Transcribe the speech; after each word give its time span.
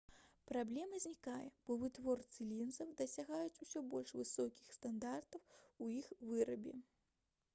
праблема 0.49 0.99
знікае 1.01 1.49
бо 1.67 1.75
вытворцы 1.81 2.47
лінзаў 2.53 2.89
дасягаюць 3.03 3.61
усё 3.67 3.83
больш 3.91 4.13
высокіх 4.21 4.71
стандартаў 4.79 5.45
у 5.85 5.91
іх 6.01 6.11
вырабе 6.31 6.75